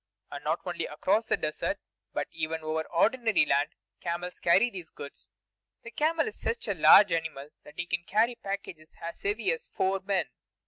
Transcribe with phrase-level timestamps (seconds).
[0.31, 1.77] And not only across the desert,
[2.11, 5.29] but even over ordinary land camels carry these goods.
[5.83, 9.67] The camel is such a large animal that he can carry packages as heavy as
[9.67, 10.31] four men.